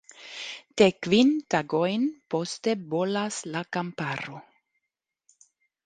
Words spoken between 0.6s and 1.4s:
Dek kvin